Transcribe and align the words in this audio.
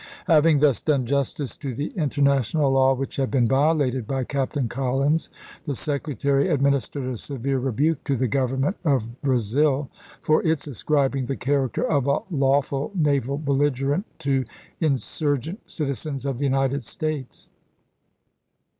Having 0.25 0.61
thus 0.61 0.81
done 0.81 1.05
justice 1.05 1.55
to 1.57 1.75
the 1.75 1.89
international 1.89 2.71
law 2.71 2.95
which 2.95 3.17
had 3.17 3.29
been 3.29 3.47
violated 3.47 4.07
by 4.07 4.23
Captain 4.23 4.67
Collins, 4.67 5.29
the 5.67 5.75
Secretary 5.75 6.49
ad 6.49 6.59
ministered 6.59 7.03
a 7.05 7.15
severe 7.15 7.59
rebuke 7.59 8.03
to 8.05 8.15
the 8.15 8.27
Government 8.27 8.77
of 8.83 9.21
Brazil 9.21 9.91
for 10.23 10.41
its 10.41 10.65
ascribing 10.65 11.27
the 11.27 11.37
character 11.37 11.87
of 11.87 12.07
a 12.07 12.17
lawful 12.31 12.89
naval 12.95 13.37
belligerent 13.37 14.07
to 14.17 14.43
insurgent 14.79 15.59
citizens 15.69 16.25
of 16.25 16.39
the 16.39 16.45
United 16.45 16.83
States. 16.83 17.47